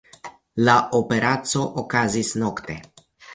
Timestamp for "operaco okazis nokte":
0.99-2.79